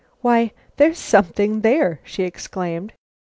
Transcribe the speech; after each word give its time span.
"Why, 0.21 0.51
there 0.77 0.89
is 0.89 0.97
something 0.97 1.61
there!" 1.61 1.99
she 2.03 2.23
exclaimed. 2.23 2.93